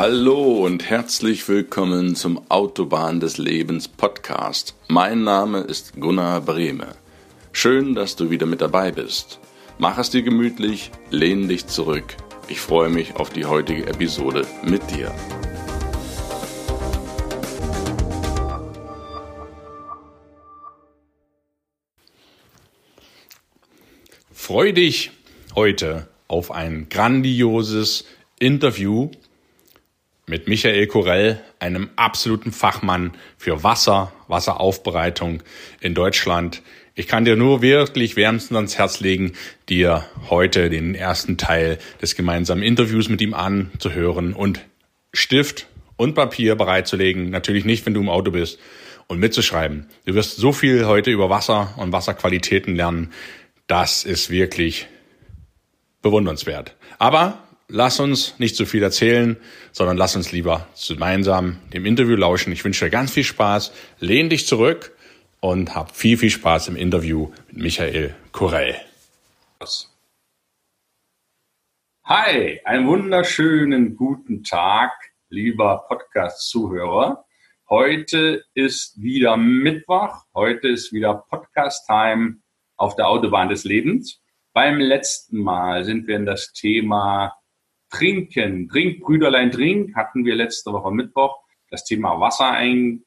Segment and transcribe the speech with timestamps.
[0.00, 4.76] Hallo und herzlich willkommen zum Autobahn des Lebens Podcast.
[4.86, 6.94] Mein Name ist Gunnar Brehme.
[7.50, 9.40] Schön, dass du wieder mit dabei bist.
[9.76, 12.16] Mach es dir gemütlich, lehn dich zurück.
[12.46, 15.12] Ich freue mich auf die heutige Episode mit dir.
[24.30, 25.10] Freu dich
[25.56, 28.04] heute auf ein grandioses
[28.38, 29.10] Interview
[30.28, 35.42] mit Michael Korell, einem absoluten Fachmann für Wasser, Wasseraufbereitung
[35.80, 36.62] in Deutschland.
[36.94, 39.32] Ich kann dir nur wirklich wärmstens ans Herz legen,
[39.68, 44.60] dir heute den ersten Teil des gemeinsamen Interviews mit ihm anzuhören und
[45.12, 47.30] Stift und Papier bereitzulegen.
[47.30, 48.58] Natürlich nicht, wenn du im Auto bist
[49.06, 49.86] und mitzuschreiben.
[50.04, 53.12] Du wirst so viel heute über Wasser und Wasserqualitäten lernen.
[53.66, 54.86] Das ist wirklich
[56.02, 56.76] bewundernswert.
[56.98, 59.36] Aber lass uns nicht zu viel erzählen,
[59.72, 62.52] sondern lass uns lieber gemeinsam dem Interview lauschen.
[62.52, 63.72] Ich wünsche dir ganz viel Spaß.
[64.00, 64.96] Lehn dich zurück
[65.40, 68.76] und hab viel, viel Spaß im Interview mit Michael Korell.
[72.04, 74.92] Hi, einen wunderschönen guten Tag,
[75.28, 77.24] lieber Podcast-Zuhörer.
[77.68, 80.24] Heute ist wieder Mittwoch.
[80.34, 82.38] Heute ist wieder Podcast-Time
[82.76, 84.22] auf der Autobahn des Lebens.
[84.54, 87.37] Beim letzten Mal sind wir in das Thema
[87.90, 91.38] Trinken, Trink, Brüderlein, Trink, hatten wir letzte Woche Mittwoch
[91.70, 93.04] das Thema Wasser ein,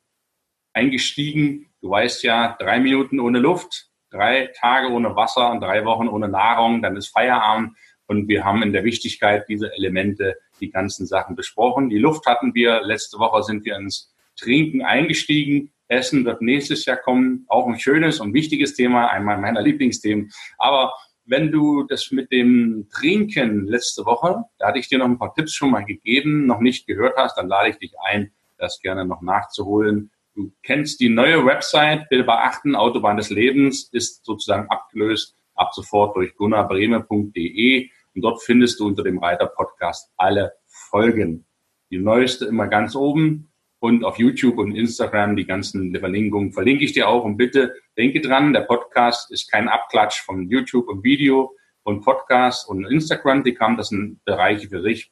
[0.73, 1.67] eingestiegen.
[1.81, 6.27] Du weißt ja, drei Minuten ohne Luft, drei Tage ohne Wasser und drei Wochen ohne
[6.27, 7.75] Nahrung, dann ist Feierabend.
[8.07, 11.89] Und wir haben in der Wichtigkeit dieser Elemente die ganzen Sachen besprochen.
[11.89, 12.81] Die Luft hatten wir.
[12.81, 15.71] Letzte Woche sind wir ins Trinken eingestiegen.
[15.87, 17.45] Essen wird nächstes Jahr kommen.
[17.47, 20.31] Auch ein schönes und wichtiges Thema, einmal meiner Lieblingsthemen.
[20.57, 20.93] Aber
[21.31, 25.33] wenn du das mit dem Trinken letzte Woche, da hatte ich dir noch ein paar
[25.33, 29.05] Tipps schon mal gegeben, noch nicht gehört hast, dann lade ich dich ein, das gerne
[29.05, 30.11] noch nachzuholen.
[30.35, 36.17] Du kennst die neue Website, bitte beachten, Autobahn des Lebens ist sozusagen abgelöst ab sofort
[36.17, 41.45] durch gunnarbreme.de und dort findest du unter dem Reiter Podcast alle Folgen.
[41.91, 43.50] Die neueste immer ganz oben,
[43.81, 47.23] und auf YouTube und Instagram die ganzen Verlinkungen verlinke ich dir auch.
[47.23, 52.69] Und bitte denke dran, der Podcast ist kein Abklatsch von YouTube und Video und Podcast
[52.69, 53.43] und Instagram.
[53.43, 55.11] Die kamen, das sind Bereiche für sich,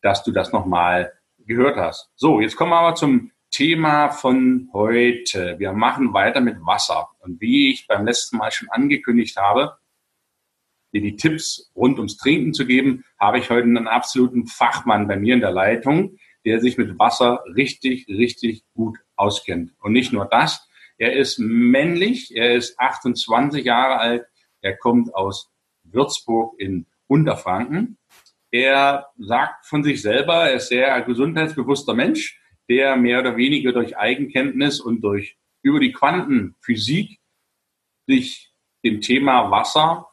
[0.00, 2.10] dass du das nochmal gehört hast.
[2.16, 5.60] So, jetzt kommen wir aber zum Thema von heute.
[5.60, 7.08] Wir machen weiter mit Wasser.
[7.20, 9.76] Und wie ich beim letzten Mal schon angekündigt habe,
[10.92, 15.16] dir die Tipps rund ums Trinken zu geben, habe ich heute einen absoluten Fachmann bei
[15.16, 19.72] mir in der Leitung der sich mit Wasser richtig, richtig gut auskennt.
[19.80, 24.26] Und nicht nur das, er ist männlich, er ist 28 Jahre alt,
[24.60, 25.50] er kommt aus
[25.84, 27.98] Würzburg in Unterfranken.
[28.50, 33.96] Er sagt von sich selber, er ist sehr gesundheitsbewusster Mensch, der mehr oder weniger durch
[33.96, 37.18] Eigenkenntnis und durch über die Quantenphysik
[38.06, 38.52] sich
[38.84, 40.08] dem Thema Wasser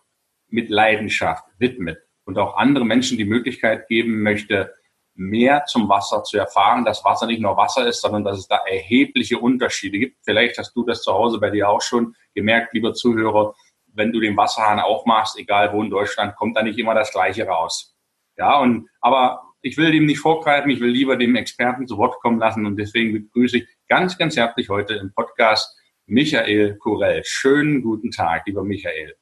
[0.47, 4.73] mit Leidenschaft widmet und auch andere Menschen die Möglichkeit geben möchte,
[5.19, 8.59] mehr zum Wasser zu erfahren, dass Wasser nicht nur Wasser ist, sondern dass es da
[8.65, 10.17] erhebliche Unterschiede gibt.
[10.23, 13.53] Vielleicht hast du das zu Hause bei dir auch schon gemerkt, lieber Zuhörer,
[13.87, 17.45] wenn du den Wasserhahn aufmachst, egal wo in Deutschland, kommt da nicht immer das Gleiche
[17.45, 17.97] raus.
[18.37, 22.15] Ja, und, aber ich will dem nicht vorgreifen, ich will lieber dem Experten zu Wort
[22.21, 27.23] kommen lassen und deswegen begrüße ich ganz, ganz herzlich heute im Podcast Michael Kurell.
[27.25, 29.17] Schönen guten Tag, lieber Michael.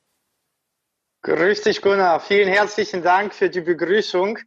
[1.24, 2.20] Grüß dich, Gunnar.
[2.20, 4.38] Vielen herzlichen Dank für die Begrüßung.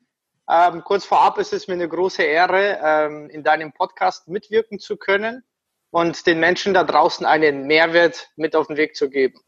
[0.50, 4.96] Ähm, kurz vorab ist es mir eine große Ehre, ähm, in deinem Podcast mitwirken zu
[4.96, 5.44] können
[5.90, 9.38] und den Menschen da draußen einen Mehrwert mit auf den Weg zu geben.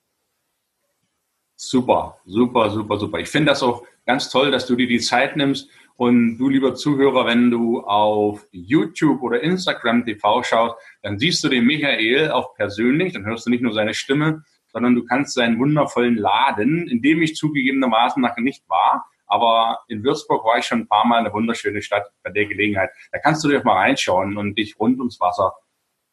[1.56, 3.18] Super, super, super, super.
[3.18, 5.68] Ich finde das auch ganz toll, dass du dir die Zeit nimmst.
[5.96, 11.48] Und du, lieber Zuhörer, wenn du auf YouTube oder Instagram TV schaust, dann siehst du
[11.48, 13.12] den Michael auch persönlich.
[13.12, 14.42] Dann hörst du nicht nur seine Stimme,
[14.72, 20.04] sondern du kannst seinen wundervollen Laden, in dem ich zugegebenermaßen nachher nicht war, aber in
[20.04, 22.90] Würzburg war ich schon ein paar Mal eine wunderschöne Stadt bei der Gelegenheit.
[23.12, 25.54] Da kannst du dir mal reinschauen und dich rund ums Wasser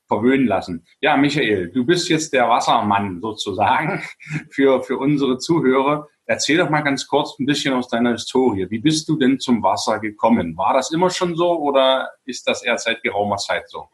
[0.08, 0.86] verwöhnen lassen.
[1.02, 4.02] Ja, Michael, du bist jetzt der Wassermann sozusagen
[4.52, 6.08] für, für unsere Zuhörer.
[6.28, 8.68] Erzähl doch mal ganz kurz ein bisschen aus deiner Historie.
[8.70, 10.56] Wie bist du denn zum Wasser gekommen?
[10.56, 13.90] War das immer schon so oder ist das erst seit geraumer Zeit so?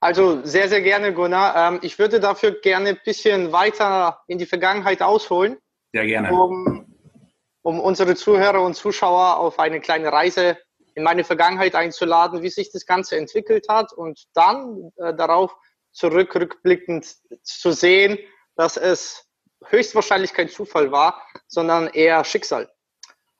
[0.00, 1.72] Also sehr, sehr gerne, Gunnar.
[1.72, 5.58] Ähm, ich würde dafür gerne ein bisschen weiter in die Vergangenheit ausholen.
[5.92, 6.32] Sehr gerne.
[6.32, 6.79] Um
[7.62, 10.58] um unsere Zuhörer und Zuschauer auf eine kleine Reise
[10.94, 15.54] in meine Vergangenheit einzuladen, wie sich das Ganze entwickelt hat und dann äh, darauf
[15.92, 18.18] zurück, rückblickend zu sehen,
[18.56, 19.26] dass es
[19.66, 22.70] höchstwahrscheinlich kein Zufall war, sondern eher Schicksal.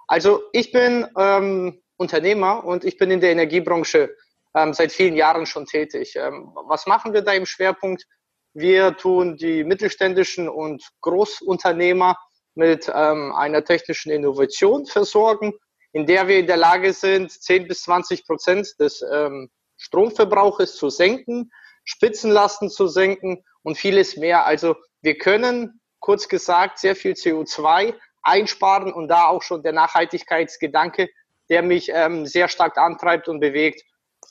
[0.07, 4.15] Also ich bin ähm, Unternehmer und ich bin in der Energiebranche
[4.55, 6.17] ähm, seit vielen Jahren schon tätig.
[6.17, 8.05] Ähm, was machen wir da im Schwerpunkt?
[8.53, 12.17] Wir tun die mittelständischen und Großunternehmer
[12.55, 15.53] mit ähm, einer technischen Innovation versorgen,
[15.93, 20.91] in der wir in der Lage sind, 10 bis 20 Prozent des ähm, Stromverbrauches zu
[20.91, 21.51] senken,
[21.85, 24.45] Spitzenlasten zu senken und vieles mehr.
[24.45, 31.09] Also wir können, kurz gesagt, sehr viel CO2 einsparen und da auch schon der Nachhaltigkeitsgedanke,
[31.49, 33.83] der mich ähm, sehr stark antreibt und bewegt.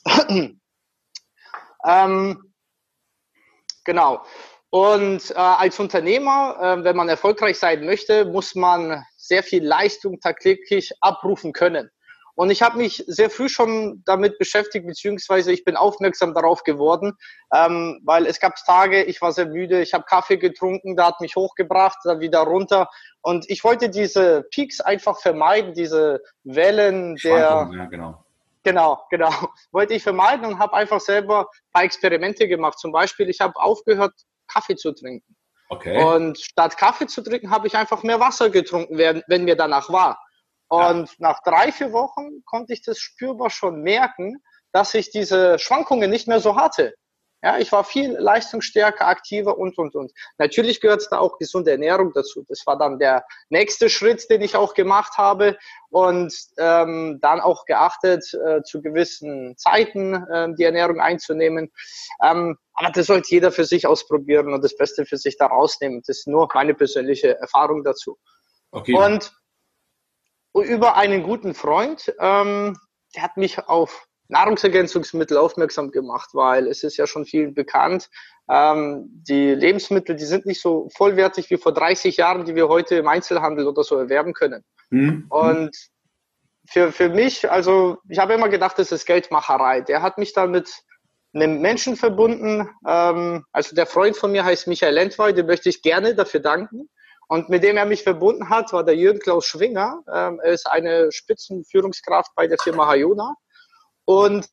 [1.84, 2.54] ähm,
[3.84, 4.24] genau.
[4.70, 10.20] Und äh, als Unternehmer, äh, wenn man erfolgreich sein möchte, muss man sehr viel Leistung
[10.20, 11.90] tagtäglich abrufen können.
[12.36, 17.12] Und ich habe mich sehr früh schon damit beschäftigt, beziehungsweise ich bin aufmerksam darauf geworden,
[17.52, 21.20] ähm, weil es gab Tage, ich war sehr müde, ich habe Kaffee getrunken, da hat
[21.20, 22.88] mich hochgebracht, dann wieder runter.
[23.20, 27.68] Und ich wollte diese Peaks einfach vermeiden, diese Wellen der...
[27.74, 28.24] Ja, genau.
[28.62, 29.30] Genau, genau.
[29.72, 32.78] Wollte ich vermeiden und habe einfach selber ein paar Experimente gemacht.
[32.78, 34.12] Zum Beispiel, ich habe aufgehört,
[34.52, 35.36] Kaffee zu trinken.
[35.68, 36.02] Okay.
[36.02, 39.88] Und statt Kaffee zu trinken, habe ich einfach mehr Wasser getrunken, wenn, wenn mir danach
[39.90, 40.20] war.
[40.68, 41.14] Und ja.
[41.18, 44.42] nach drei, vier Wochen konnte ich das spürbar schon merken,
[44.72, 46.94] dass ich diese Schwankungen nicht mehr so hatte.
[47.42, 50.12] Ja, ich war viel leistungsstärker, aktiver und, und, und.
[50.36, 52.44] Natürlich gehört da auch gesunde Ernährung dazu.
[52.48, 55.56] Das war dann der nächste Schritt, den ich auch gemacht habe
[55.88, 61.72] und ähm, dann auch geachtet, äh, zu gewissen Zeiten äh, die Ernährung einzunehmen.
[62.22, 66.02] Ähm, aber das sollte jeder für sich ausprobieren und das Beste für sich da rausnehmen.
[66.06, 68.18] Das ist nur meine persönliche Erfahrung dazu.
[68.70, 68.94] Okay.
[68.94, 69.32] Und
[70.54, 72.76] über einen guten Freund, ähm,
[73.14, 78.08] der hat mich auf Nahrungsergänzungsmittel aufmerksam gemacht, weil es ist ja schon viel bekannt.
[78.48, 82.96] Ähm, die Lebensmittel, die sind nicht so vollwertig wie vor 30 Jahren, die wir heute
[82.96, 84.64] im Einzelhandel oder so erwerben können.
[84.90, 85.26] Mhm.
[85.28, 85.76] Und
[86.66, 89.80] für, für mich, also ich habe immer gedacht, das ist Geldmacherei.
[89.82, 90.70] Der hat mich dann mit
[91.32, 92.68] einem Menschen verbunden.
[92.86, 96.88] Ähm, also der Freund von mir heißt Michael Lentwey, dem möchte ich gerne dafür danken.
[97.28, 100.02] Und mit dem er mich verbunden hat, war der Jürgen Klaus Schwinger.
[100.12, 103.36] Ähm, er ist eine Spitzenführungskraft bei der Firma Hayona.
[104.10, 104.50] Und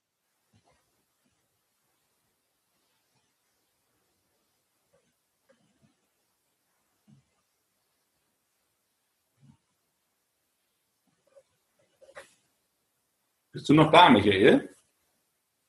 [13.52, 14.76] Bist du noch da, Michael?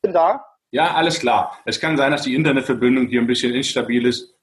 [0.02, 0.44] Bin da.
[0.70, 1.58] Ja, alles klar.
[1.64, 4.38] Es kann sein, dass die Internetverbindung hier ein bisschen instabil ist.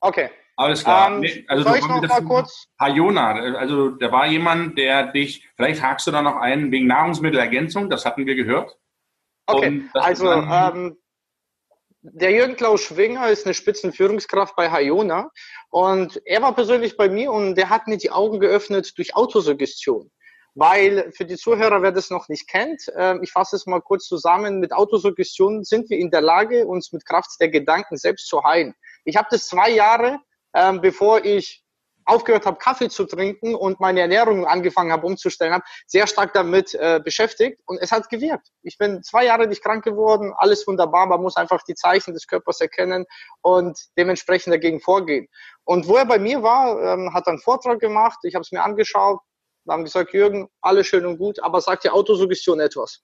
[0.00, 0.30] Okay.
[0.56, 1.22] Alles klar.
[1.22, 2.66] Ähm, also soll ich noch mal kurz?
[2.78, 7.88] Hayona, also da war jemand, der dich, vielleicht hakst du da noch ein, wegen Nahrungsmittelergänzung,
[7.88, 8.76] das hatten wir gehört.
[9.46, 10.98] Okay, also ähm,
[12.02, 15.30] der Jürgen Klaus Schwinger ist eine Spitzenführungskraft bei Hayona
[15.70, 20.10] und er war persönlich bei mir und der hat mir die Augen geöffnet durch Autosuggestion.
[20.54, 24.06] Weil für die Zuhörer, wer das noch nicht kennt, äh, ich fasse es mal kurz
[24.06, 28.42] zusammen, mit Autosuggestion sind wir in der Lage, uns mit Kraft der Gedanken selbst zu
[28.44, 28.74] heilen.
[29.04, 30.18] Ich habe das zwei Jahre
[30.54, 31.62] ähm, bevor ich
[32.04, 36.74] aufgehört habe, Kaffee zu trinken und meine Ernährung angefangen habe umzustellen habe, sehr stark damit
[36.74, 38.48] äh, beschäftigt und es hat gewirkt.
[38.62, 42.26] Ich bin zwei Jahre nicht krank geworden, alles wunderbar, man muss einfach die Zeichen des
[42.26, 43.06] Körpers erkennen
[43.40, 45.28] und dementsprechend dagegen vorgehen.
[45.64, 48.62] Und wo er bei mir war, ähm, hat einen Vortrag gemacht, ich habe es mir
[48.62, 49.20] angeschaut,
[49.68, 53.02] haben gesagt, Jürgen, alles schön und gut, aber sagt die Autosuggestion etwas?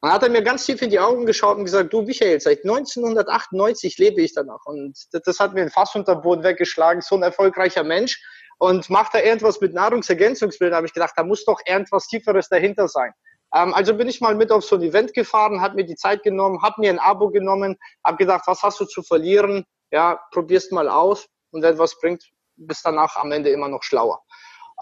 [0.00, 2.64] Dann hat er mir ganz tief in die Augen geschaut und gesagt, du Michael, seit
[2.64, 4.64] 1998 lebe ich danach.
[4.64, 8.22] Und das, hat mir den Fass unter Boden weggeschlagen, so ein erfolgreicher Mensch.
[8.58, 12.88] Und macht da irgendwas mit Nahrungsergänzungsmitteln, habe ich gedacht, da muss doch irgendwas Tieferes dahinter
[12.88, 13.12] sein.
[13.54, 16.22] Ähm, also bin ich mal mit auf so ein Event gefahren, habe mir die Zeit
[16.22, 19.64] genommen, habe mir ein Abo genommen, habe gedacht, was hast du zu verlieren?
[19.90, 22.22] Ja, probierst mal aus und wenn was bringt,
[22.56, 24.22] bist danach am Ende immer noch schlauer.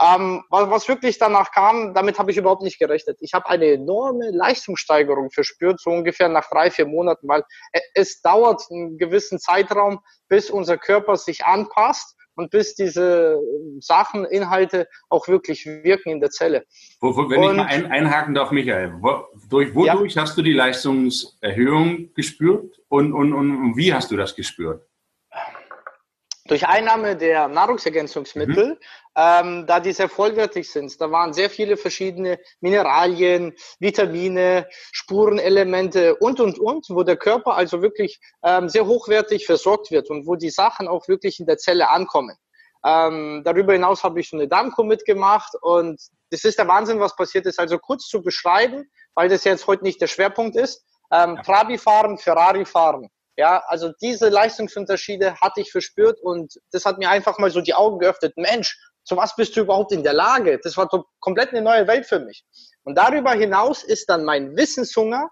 [0.01, 3.19] Ähm, was, wirklich danach kam, damit habe ich überhaupt nicht gerechnet.
[3.21, 7.43] Ich habe eine enorme Leistungssteigerung verspürt, so ungefähr nach drei, vier Monaten, weil
[7.95, 13.41] es dauert einen gewissen Zeitraum, bis unser Körper sich anpasst und bis diese
[13.81, 16.65] Sachen, Inhalte auch wirklich wirken in der Zelle.
[17.01, 20.23] Wo, wo, wenn und, ich mal ein, einhaken darf, Michael, wo, durch, wodurch ja.
[20.23, 24.88] hast du die Leistungserhöhung gespürt und, und, und wie hast du das gespürt?
[26.49, 28.79] Durch Einnahme der Nahrungsergänzungsmittel, mhm.
[29.17, 31.01] ähm, da die sehr vollwertig sind.
[31.01, 37.83] Da waren sehr viele verschiedene Mineralien, Vitamine, Spurenelemente und, und, und, wo der Körper also
[37.83, 41.91] wirklich ähm, sehr hochwertig versorgt wird und wo die Sachen auch wirklich in der Zelle
[41.91, 42.37] ankommen.
[42.85, 46.01] Ähm, darüber hinaus habe ich so eine Darmko mitgemacht und
[46.31, 47.59] das ist der Wahnsinn, was passiert ist.
[47.59, 50.85] Also kurz zu beschreiben, weil das jetzt heute nicht der Schwerpunkt ist.
[51.11, 53.09] Ähm, Trabi fahren, Ferrari fahren.
[53.39, 57.73] Ja, also diese Leistungsunterschiede hatte ich verspürt und das hat mir einfach mal so die
[57.73, 58.37] Augen geöffnet.
[58.37, 60.59] Mensch, zu was bist du überhaupt in der Lage?
[60.61, 60.89] Das war
[61.21, 62.45] komplett eine neue Welt für mich.
[62.83, 65.31] Und darüber hinaus ist dann mein Wissenshunger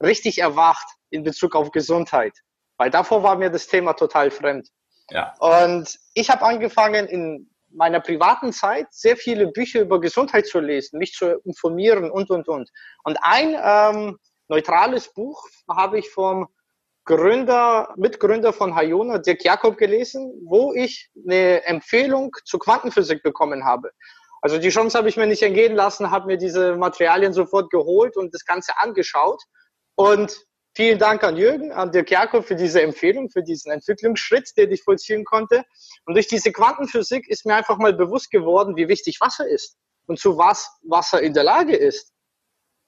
[0.00, 2.32] richtig erwacht in Bezug auf Gesundheit.
[2.76, 4.68] Weil davor war mir das Thema total fremd.
[5.10, 5.34] Ja.
[5.40, 11.00] Und ich habe angefangen in meiner privaten Zeit sehr viele Bücher über Gesundheit zu lesen,
[11.00, 12.70] mich zu informieren und, und, und.
[13.02, 16.46] Und ein ähm, neutrales Buch habe ich vom
[17.08, 23.92] Gründer, Mitgründer von Hayona, Dirk Jakob, gelesen, wo ich eine Empfehlung zur Quantenphysik bekommen habe.
[24.42, 28.18] Also die Chance habe ich mir nicht entgehen lassen, habe mir diese Materialien sofort geholt
[28.18, 29.42] und das Ganze angeschaut.
[29.94, 30.44] Und
[30.76, 34.82] vielen Dank an Jürgen, an Dirk Jakob für diese Empfehlung, für diesen Entwicklungsschritt, den ich
[34.82, 35.64] vollziehen konnte.
[36.04, 40.18] Und durch diese Quantenphysik ist mir einfach mal bewusst geworden, wie wichtig Wasser ist und
[40.18, 42.12] zu was Wasser in der Lage ist.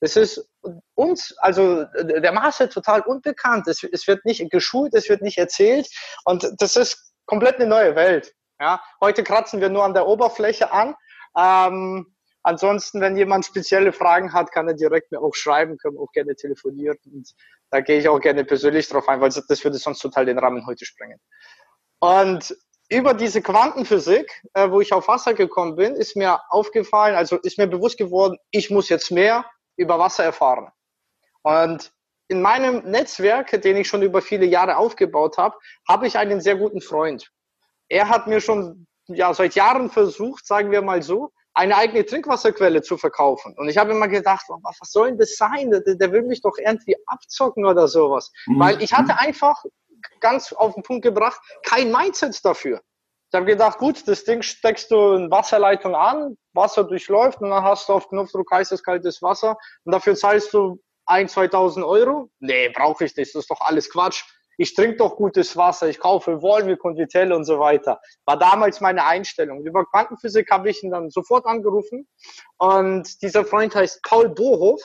[0.00, 0.46] Das ist
[0.94, 3.66] uns, also der Maße total unbekannt.
[3.68, 5.88] Es, es wird nicht geschult, es wird nicht erzählt
[6.24, 8.34] und das ist komplett eine neue Welt.
[8.60, 10.94] Ja, heute kratzen wir nur an der Oberfläche an.
[11.36, 16.12] Ähm, ansonsten, wenn jemand spezielle Fragen hat, kann er direkt mir auch schreiben, können auch
[16.12, 17.30] gerne telefonieren und
[17.70, 20.66] da gehe ich auch gerne persönlich drauf ein, weil das würde sonst total den Rahmen
[20.66, 21.20] heute sprengen.
[22.00, 22.54] Und
[22.88, 27.56] über diese Quantenphysik, äh, wo ich auf Wasser gekommen bin, ist mir aufgefallen, also ist
[27.56, 29.44] mir bewusst geworden, ich muss jetzt mehr
[29.80, 30.70] über Wasser erfahren.
[31.42, 31.92] Und
[32.28, 35.56] in meinem Netzwerk, den ich schon über viele Jahre aufgebaut habe,
[35.88, 37.30] habe ich einen sehr guten Freund.
[37.88, 42.82] Er hat mir schon ja, seit Jahren versucht, sagen wir mal so, eine eigene Trinkwasserquelle
[42.82, 43.56] zu verkaufen.
[43.58, 45.70] Und ich habe immer gedacht, was soll denn das sein?
[45.70, 48.30] Der, der will mich doch irgendwie abzocken oder sowas.
[48.46, 48.60] Mhm.
[48.60, 49.64] Weil ich hatte einfach
[50.20, 52.80] ganz auf den Punkt gebracht, kein Mindset dafür.
[53.32, 57.62] Ich habe gedacht, gut, das Ding steckst du in Wasserleitung an, Wasser durchläuft und dann
[57.62, 62.28] hast du auf Knopfdruck heißes, kaltes Wasser und dafür zahlst du ein, 2000 Euro.
[62.40, 64.24] Nee, brauche ich nicht, das ist doch alles Quatsch.
[64.56, 68.00] Ich trinke doch gutes Wasser, ich kaufe Wolmik und Vitell und so weiter.
[68.24, 69.64] War damals meine Einstellung.
[69.64, 72.08] Über Quantenphysik habe ich ihn dann sofort angerufen
[72.58, 74.82] und dieser Freund heißt Paul Bohoff.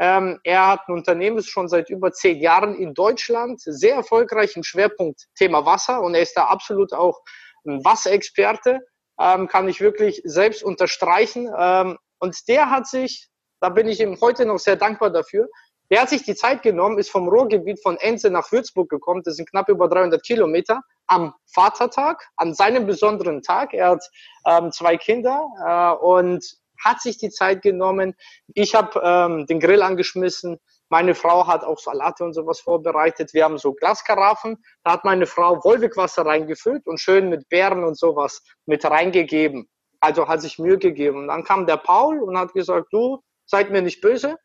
[0.00, 4.62] Ähm, er hat ein Unternehmen schon seit über zehn Jahren in Deutschland, sehr erfolgreich im
[4.62, 7.20] Schwerpunkt Thema Wasser und er ist da absolut auch
[7.64, 8.80] Wasserexperte,
[9.20, 11.50] ähm, kann ich wirklich selbst unterstreichen.
[11.56, 13.28] Ähm, und der hat sich,
[13.60, 15.48] da bin ich ihm heute noch sehr dankbar dafür,
[15.90, 19.36] der hat sich die Zeit genommen, ist vom Ruhrgebiet von Ense nach Würzburg gekommen, das
[19.36, 23.72] sind knapp über 300 Kilometer, am Vatertag, an seinem besonderen Tag.
[23.72, 24.04] Er hat
[24.46, 26.44] ähm, zwei Kinder äh, und
[26.84, 28.14] hat sich die Zeit genommen.
[28.54, 33.34] Ich habe ähm, den Grill angeschmissen, meine Frau hat auch Salate und sowas vorbereitet.
[33.34, 34.62] Wir haben so Glaskaraffen.
[34.84, 39.68] Da hat meine Frau Wolwigwasser reingefüllt und schön mit Beeren und sowas mit reingegeben.
[40.00, 41.18] Also hat sich Mühe gegeben.
[41.18, 44.36] Und dann kam der Paul und hat gesagt, du, seid mir nicht böse,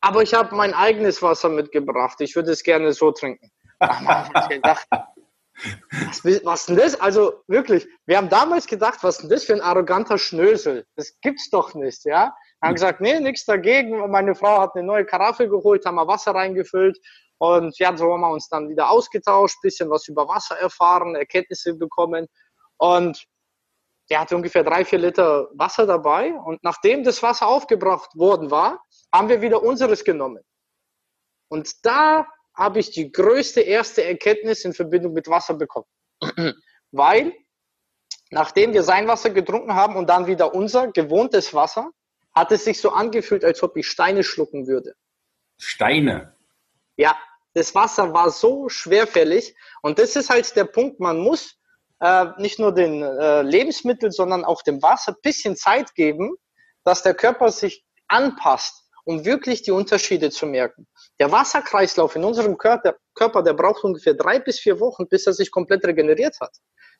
[0.00, 2.20] aber ich habe mein eigenes Wasser mitgebracht.
[2.20, 3.50] Ich würde es gerne so trinken.
[3.78, 4.86] Was,
[6.44, 6.98] was denn das?
[6.98, 10.86] Also wirklich, wir haben damals gedacht, was denn das für ein arroganter Schnösel?
[10.96, 12.34] Das gibt's doch nicht, ja?
[12.62, 14.10] Haben gesagt, nee, nichts dagegen.
[14.10, 16.98] Meine Frau hat eine neue Karaffe geholt, haben wir Wasser reingefüllt
[17.38, 21.74] und ja, so haben wir uns dann wieder ausgetauscht, bisschen was über Wasser erfahren, Erkenntnisse
[21.74, 22.26] bekommen
[22.76, 23.24] und
[24.10, 28.84] der hatte ungefähr drei, vier Liter Wasser dabei und nachdem das Wasser aufgebracht worden war,
[29.12, 30.42] haben wir wieder unseres genommen.
[31.48, 35.86] Und da habe ich die größte erste Erkenntnis in Verbindung mit Wasser bekommen.
[36.90, 37.32] Weil,
[38.30, 41.90] nachdem wir sein Wasser getrunken haben und dann wieder unser gewohntes Wasser,
[42.40, 44.94] hat es sich so angefühlt, als ob ich Steine schlucken würde.
[45.58, 46.34] Steine?
[46.96, 47.14] Ja,
[47.52, 49.54] das Wasser war so schwerfällig.
[49.82, 51.56] Und das ist halt der Punkt, man muss
[52.00, 56.34] äh, nicht nur den äh, Lebensmitteln, sondern auch dem Wasser ein bisschen Zeit geben,
[56.82, 60.86] dass der Körper sich anpasst, um wirklich die Unterschiede zu merken.
[61.18, 65.34] Der Wasserkreislauf in unserem Körper, Körper, der braucht ungefähr drei bis vier Wochen, bis er
[65.34, 66.56] sich komplett regeneriert hat.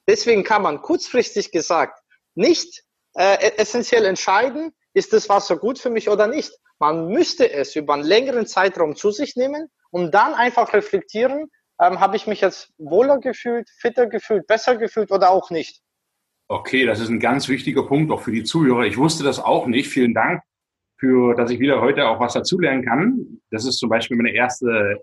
[0.06, 1.98] Deswegen kann man kurzfristig gesagt
[2.34, 2.82] nicht
[3.14, 6.52] äh, essentiell entscheiden, ist das Wasser gut für mich oder nicht?
[6.78, 12.00] Man müsste es über einen längeren Zeitraum zu sich nehmen und dann einfach reflektieren, ähm,
[12.00, 15.80] habe ich mich jetzt wohler gefühlt, fitter gefühlt, besser gefühlt oder auch nicht?
[16.48, 18.84] Okay, das ist ein ganz wichtiger Punkt auch für die Zuhörer.
[18.84, 19.88] Ich wusste das auch nicht.
[19.88, 20.42] Vielen Dank,
[21.00, 23.40] für, dass ich wieder heute auch was dazulernen kann.
[23.50, 25.02] Das ist zum Beispiel meine erste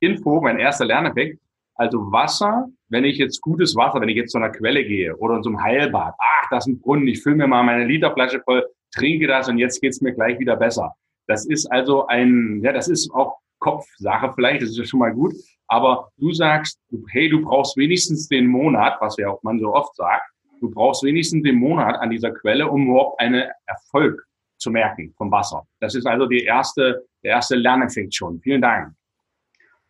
[0.00, 1.38] Info, mein erster Lerneffekt.
[1.76, 5.36] Also Wasser, wenn ich jetzt gutes Wasser, wenn ich jetzt zu einer Quelle gehe oder
[5.36, 8.40] in so einem Heilbad, ach, das ist ein Brunnen, ich fülle mir mal meine Literflasche
[8.44, 8.64] voll,
[8.94, 10.94] trinke das und jetzt geht's mir gleich wieder besser.
[11.26, 15.12] Das ist also ein, ja, das ist auch Kopfsache vielleicht, das ist ja schon mal
[15.12, 15.34] gut.
[15.68, 16.78] Aber du sagst,
[17.10, 20.24] hey, du brauchst wenigstens den Monat, was ja auch man so oft sagt,
[20.60, 24.22] du brauchst wenigstens den Monat an dieser Quelle, um überhaupt einen Erfolg
[24.58, 25.66] zu merken vom Wasser.
[25.80, 28.40] Das ist also die erste, der erste Lerneffekt schon.
[28.40, 28.94] Vielen Dank.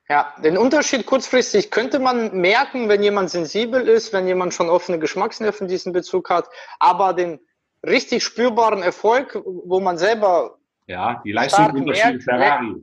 [0.09, 4.99] Ja, den Unterschied kurzfristig könnte man merken, wenn jemand sensibel ist, wenn jemand schon offene
[4.99, 6.49] Geschmacksnerven diesen Bezug hat.
[6.79, 7.41] Aber den
[7.87, 12.83] richtig spürbaren Erfolg, wo man selber Ja, die Leistungsunterschiede Ferrari.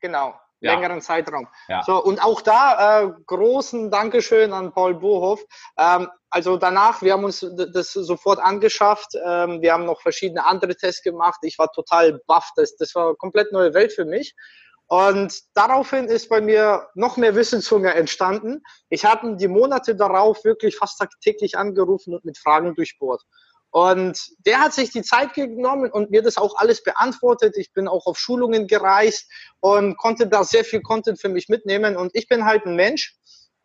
[0.00, 0.74] Genau, ja.
[0.74, 1.48] längeren Zeitraum.
[1.68, 1.82] Ja.
[1.82, 5.42] So, und auch da äh, großen Dankeschön an Paul Bohoff.
[5.76, 9.14] Ähm, also danach, wir haben uns das sofort angeschafft.
[9.24, 11.40] Ähm, wir haben noch verschiedene andere Tests gemacht.
[11.42, 12.50] Ich war total baff.
[12.56, 14.34] Das, das war eine komplett neue Welt für mich.
[14.90, 18.62] Und daraufhin ist bei mir noch mehr Wissenshunger entstanden.
[18.88, 23.22] Ich habe die Monate darauf wirklich fast täglich angerufen und mit Fragen durchbohrt.
[23.70, 27.56] Und der hat sich die Zeit genommen und mir das auch alles beantwortet.
[27.56, 31.96] Ich bin auch auf Schulungen gereist und konnte da sehr viel Content für mich mitnehmen.
[31.96, 33.14] Und ich bin halt ein Mensch.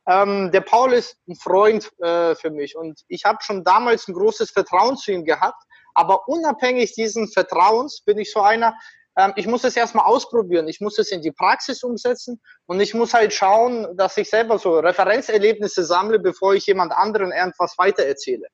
[0.06, 4.14] Ähm, der Paul ist ein Freund äh, für mich und ich habe schon damals ein
[4.14, 5.64] großes Vertrauen zu ihm gehabt.
[5.94, 8.76] Aber unabhängig diesen Vertrauens bin ich so einer,
[9.18, 12.94] ähm, ich muss es erstmal ausprobieren, ich muss es in die Praxis umsetzen und ich
[12.94, 18.48] muss halt schauen, dass ich selber so Referenzerlebnisse sammle, bevor ich jemand anderen irgendwas weitererzähle.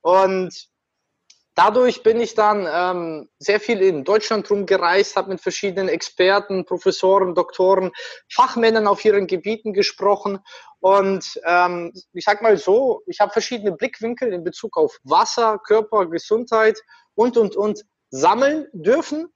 [0.00, 0.68] Und
[1.56, 7.34] dadurch bin ich dann ähm, sehr viel in Deutschland rumgereist, habe mit verschiedenen Experten, Professoren,
[7.34, 7.90] Doktoren,
[8.30, 10.38] Fachmännern auf ihren Gebieten gesprochen.
[10.78, 16.06] Und ähm, ich sag mal so, ich habe verschiedene Blickwinkel in Bezug auf Wasser, Körper,
[16.06, 16.78] Gesundheit
[17.14, 19.32] und, und, und sammeln dürfen.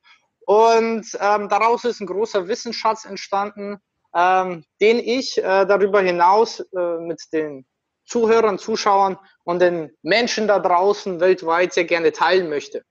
[0.46, 3.78] Und ähm, daraus ist ein großer Wissensschatz entstanden,
[4.14, 7.66] ähm, den ich äh, darüber hinaus äh, mit den
[8.10, 12.82] Zuhörern, Zuschauern und den Menschen da draußen weltweit sehr gerne teilen möchte.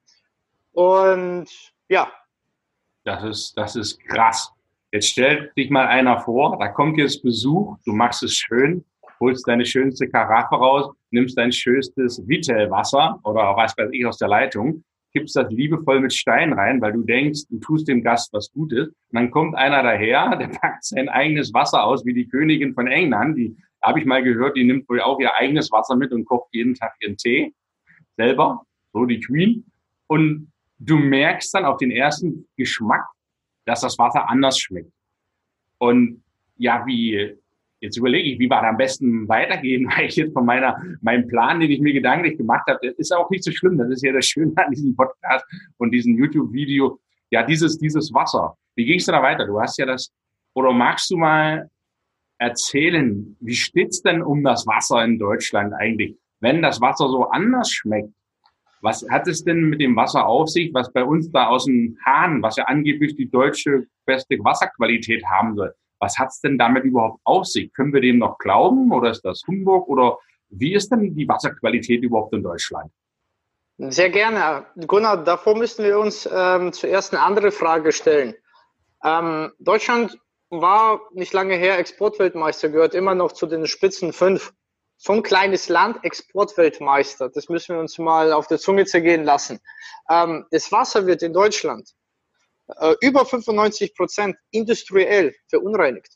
[0.72, 1.48] Und
[1.90, 2.10] ja.
[3.04, 4.52] Das ist, das ist krass.
[4.92, 8.86] Jetzt stell dich mal einer vor, da kommt jetzt Besuch, du machst es schön,
[9.20, 14.30] holst deine schönste Karaffe raus, nimmst dein schönstes Vitellwasser oder was weiß ich aus der
[14.30, 18.52] Leitung, kippst das liebevoll mit Stein rein, weil du denkst, du tust dem Gast was
[18.52, 18.88] Gutes.
[18.88, 22.88] Und dann kommt einer daher, der packt sein eigenes Wasser aus, wie die Königin von
[22.88, 26.26] England, die habe ich mal gehört, die nimmt wohl auch ihr eigenes Wasser mit und
[26.26, 27.54] kocht jeden Tag ihren Tee
[28.18, 29.66] selber, so die Queen.
[30.08, 33.06] Und du merkst dann auf den ersten Geschmack,
[33.66, 34.92] dass das Wasser anders schmeckt.
[35.78, 36.24] Und
[36.58, 37.38] ja, wie,
[37.80, 41.60] jetzt überlege ich, wie wir am besten weitergehen, weil ich jetzt von meiner, meinem Plan,
[41.60, 43.78] den ich mir gedanklich gemacht habe, ist auch nicht so schlimm.
[43.78, 45.46] Das ist ja das Schöne an diesem Podcast
[45.78, 47.00] und diesem YouTube-Video.
[47.32, 48.58] Ja, dieses, dieses Wasser.
[48.76, 49.46] Wie ging es da weiter?
[49.46, 50.12] Du hast ja das,
[50.56, 51.70] oder magst du mal
[52.40, 56.18] erzählen, wie steht's denn um das Wasser in Deutschland eigentlich?
[56.40, 58.14] Wenn das Wasser so anders schmeckt,
[58.82, 61.98] was hat es denn mit dem Wasser auf sich, was bei uns da aus dem
[62.06, 67.20] Hahn, was ja angeblich die deutsche beste Wasserqualität haben soll, was hat's denn damit überhaupt
[67.26, 67.74] auf sich?
[67.74, 70.18] Können wir dem noch glauben oder ist das Humbug oder
[70.50, 72.90] wie ist denn die Wasserqualität überhaupt in Deutschland?
[73.78, 74.66] Sehr gerne.
[74.88, 78.34] Gunnar, davor müssen wir uns ähm, zuerst eine andere Frage stellen.
[79.04, 80.18] Ähm, Deutschland
[80.50, 84.54] war nicht lange her Exportweltmeister, gehört immer noch zu den Spitzen fünf.
[84.98, 89.60] So ein kleines Land, Exportweltmeister, das müssen wir uns mal auf der Zunge zergehen lassen.
[90.10, 91.94] Ähm, das Wasser wird in Deutschland
[92.68, 96.14] äh, über 95 Prozent industriell verunreinigt.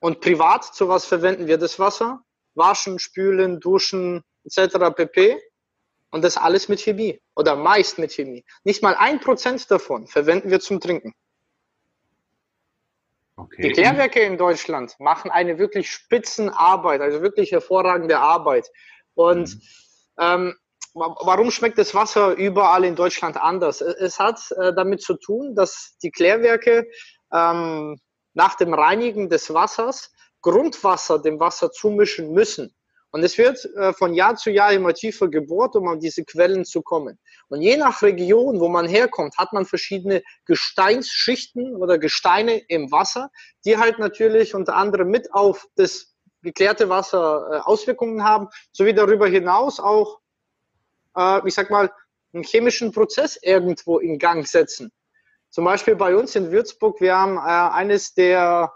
[0.00, 2.22] Und privat, zu was verwenden wir das Wasser?
[2.54, 4.94] Waschen, spülen, duschen, etc.
[4.94, 5.40] pp.
[6.10, 8.44] Und das alles mit Chemie oder meist mit Chemie.
[8.64, 11.14] Nicht mal ein Prozent davon verwenden wir zum Trinken.
[13.36, 13.62] Okay.
[13.62, 18.70] Die Klärwerke in Deutschland machen eine wirklich Spitzenarbeit, also wirklich hervorragende Arbeit.
[19.14, 19.60] Und mhm.
[20.18, 20.54] ähm,
[20.94, 23.80] warum schmeckt das Wasser überall in Deutschland anders?
[23.80, 26.86] Es hat äh, damit zu tun, dass die Klärwerke
[27.32, 28.00] ähm,
[28.32, 32.75] nach dem Reinigen des Wassers Grundwasser dem Wasser zumischen müssen.
[33.10, 36.64] Und es wird äh, von Jahr zu Jahr immer tiefer gebohrt, um an diese Quellen
[36.64, 37.18] zu kommen.
[37.48, 43.30] Und je nach Region, wo man herkommt, hat man verschiedene Gesteinsschichten oder Gesteine im Wasser,
[43.64, 49.28] die halt natürlich unter anderem mit auf das geklärte Wasser äh, Auswirkungen haben, sowie darüber
[49.28, 50.20] hinaus auch,
[51.16, 51.90] äh, ich sag mal,
[52.32, 54.92] einen chemischen Prozess irgendwo in Gang setzen.
[55.50, 58.72] Zum Beispiel bei uns in Würzburg, wir haben eines der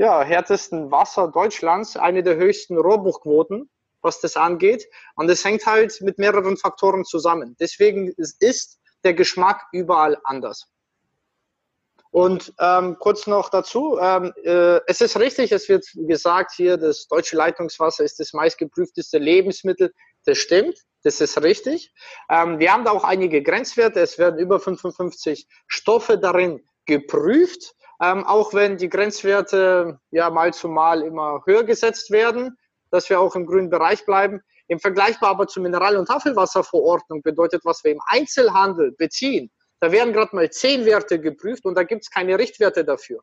[0.00, 3.68] ja, härtesten Wasser Deutschlands, eine der höchsten Rohrbuchquoten,
[4.00, 4.88] was das angeht.
[5.14, 7.54] Und es hängt halt mit mehreren Faktoren zusammen.
[7.60, 10.68] Deswegen ist der Geschmack überall anders.
[12.12, 17.06] Und ähm, kurz noch dazu, ähm, äh, es ist richtig, es wird gesagt hier, das
[17.06, 19.92] deutsche Leitungswasser ist das meistgeprüfteste Lebensmittel.
[20.24, 21.92] Das stimmt, das ist richtig.
[22.30, 24.00] Ähm, wir haben da auch einige Grenzwerte.
[24.00, 27.74] Es werden über 55 Stoffe darin geprüft.
[28.02, 32.56] Ähm, auch wenn die Grenzwerte ja mal zu mal immer höher gesetzt werden,
[32.90, 34.40] dass wir auch im grünen Bereich bleiben.
[34.68, 40.12] Im Vergleich aber zur Mineral- und Tafelwasserverordnung bedeutet, was wir im Einzelhandel beziehen, da werden
[40.12, 43.22] gerade mal zehn Werte geprüft und da gibt es keine Richtwerte dafür.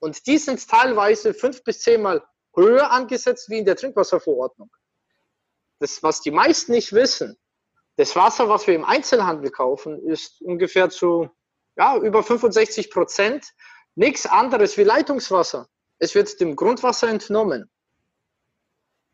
[0.00, 2.22] Und die sind teilweise fünf bis zehnmal
[2.54, 4.70] höher angesetzt wie in der Trinkwasserverordnung.
[5.78, 7.38] Das, was die meisten nicht wissen,
[7.96, 11.30] das Wasser, was wir im Einzelhandel kaufen, ist ungefähr zu
[11.76, 13.46] ja, über 65 Prozent,
[13.94, 15.68] nichts anderes wie Leitungswasser.
[15.98, 17.70] Es wird dem Grundwasser entnommen.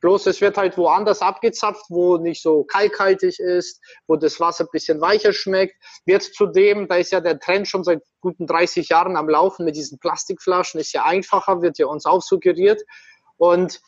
[0.01, 4.71] Bloß es wird halt woanders abgezapft, wo nicht so kalkhaltig ist, wo das Wasser ein
[4.73, 5.77] bisschen weicher schmeckt.
[6.07, 9.77] Wird zudem, da ist ja der Trend schon seit guten 30 Jahren am Laufen mit
[9.77, 12.83] diesen Plastikflaschen, ist ja einfacher, wird ja uns auch suggeriert.
[13.37, 13.81] Und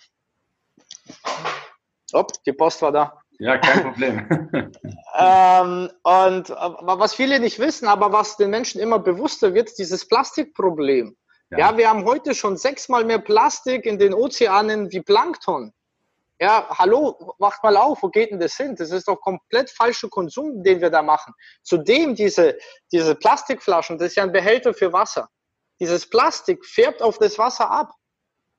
[2.13, 3.22] op, die Post war da.
[3.43, 4.19] Ja, kein Problem.
[5.19, 10.07] ähm, und äh, was viele nicht wissen, aber was den Menschen immer bewusster wird, dieses
[10.07, 11.17] Plastikproblem.
[11.51, 11.59] Ja.
[11.59, 15.73] ja, wir haben heute schon sechsmal mehr Plastik in den Ozeanen wie Plankton.
[16.41, 18.77] Ja, hallo, wacht mal auf, wo geht denn das hin?
[18.77, 21.35] Das ist doch komplett falscher Konsum, den wir da machen.
[21.65, 22.57] Zudem diese,
[22.93, 25.29] diese Plastikflaschen, das ist ja ein Behälter für Wasser.
[25.81, 27.91] Dieses Plastik färbt auf das Wasser ab.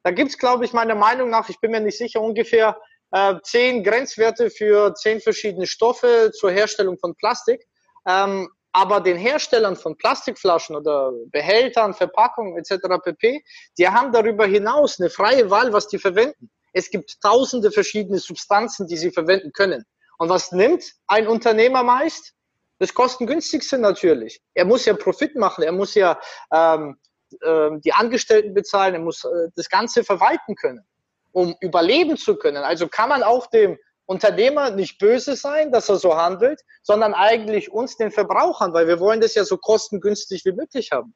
[0.03, 2.77] Da gibt's, glaube ich, meiner Meinung nach, ich bin mir nicht sicher, ungefähr
[3.13, 7.63] äh, zehn Grenzwerte für zehn verschiedene Stoffe zur Herstellung von Plastik.
[8.07, 12.87] Ähm, aber den Herstellern von Plastikflaschen oder Behältern, Verpackungen etc.
[13.03, 13.43] pp.,
[13.77, 16.49] die haben darüber hinaus eine freie Wahl, was die verwenden.
[16.73, 19.85] Es gibt tausende verschiedene Substanzen, die sie verwenden können.
[20.17, 22.33] Und was nimmt ein Unternehmer meist?
[22.79, 24.41] Das kostengünstigste natürlich.
[24.55, 26.19] Er muss ja Profit machen, er muss ja
[26.51, 26.97] ähm,
[27.41, 30.83] äh, die Angestellten bezahlen, er muss äh, das Ganze verwalten können,
[31.33, 32.63] um überleben zu können.
[32.63, 37.71] Also kann man auch dem Unternehmer nicht böse sein, dass er so handelt, sondern eigentlich
[37.71, 41.13] uns, den Verbrauchern, weil wir wollen das ja so kostengünstig wie möglich haben.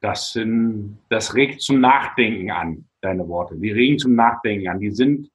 [0.00, 3.56] Das, sind, das regt zum Nachdenken an deine Worte.
[3.56, 4.80] Die regen zum Nachdenken an.
[4.80, 5.30] Die sind,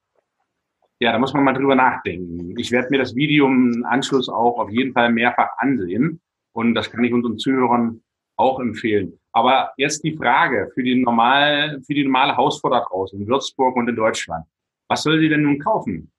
[1.00, 2.56] ja, da muss man mal drüber nachdenken.
[2.56, 6.20] Ich werde mir das Video im Anschluss auch auf jeden Fall mehrfach ansehen.
[6.52, 8.02] Und das kann ich unseren Zuhörern
[8.36, 9.19] auch empfehlen.
[9.32, 13.76] Aber jetzt die Frage für die normal, für die normale Hausfrau da draußen in Würzburg
[13.76, 14.44] und in Deutschland.
[14.88, 16.12] Was soll sie denn nun kaufen?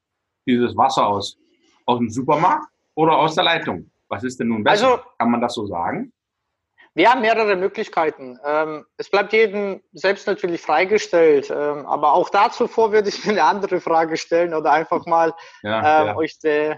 [0.47, 1.37] Dieses Wasser aus,
[1.85, 3.91] aus dem Supermarkt oder aus der Leitung?
[4.07, 4.91] Was ist denn nun besser?
[4.91, 6.13] Also, kann man das so sagen?
[6.93, 8.37] Wir haben mehrere Möglichkeiten.
[8.45, 11.49] Ähm, es bleibt jedem selbst natürlich freigestellt.
[11.49, 15.33] Ähm, aber auch dazu vor würde ich mir eine andere Frage stellen oder einfach mal
[15.63, 16.15] ja, ähm, ja.
[16.17, 16.75] euch die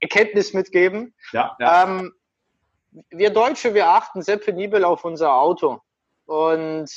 [0.00, 1.12] Erkenntnis mitgeben.
[1.32, 1.84] Ja, ja.
[3.10, 5.80] Wir Deutsche, wir achten sehr penibel auf unser Auto.
[6.26, 6.90] Und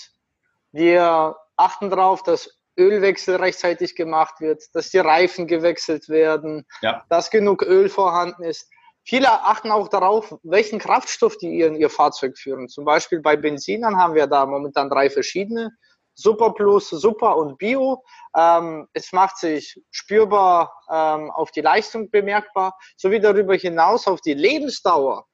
[0.72, 7.04] wir achten darauf, dass Ölwechsel rechtzeitig gemacht wird, dass die Reifen gewechselt werden, ja.
[7.10, 8.70] dass genug Öl vorhanden ist.
[9.04, 12.70] Viele achten auch darauf, welchen Kraftstoff die in ihr Fahrzeug führen.
[12.70, 15.72] Zum Beispiel bei Benzinern haben wir da momentan drei verschiedene.
[16.14, 18.04] Super Plus, Super und Bio.
[18.38, 24.34] Ähm, es macht sich spürbar ähm, auf die Leistung bemerkbar, sowie darüber hinaus auf die
[24.34, 25.26] Lebensdauer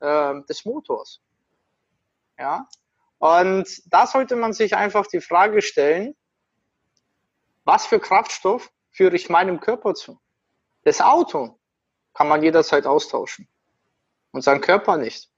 [0.00, 1.20] ähm, des Motors.
[2.38, 2.68] Ja,
[3.18, 6.14] und da sollte man sich einfach die Frage stellen,
[7.64, 10.20] was für Kraftstoff führe ich meinem Körper zu?
[10.84, 11.58] Das Auto
[12.14, 13.48] kann man jederzeit austauschen.
[14.30, 15.30] Und sein Körper nicht.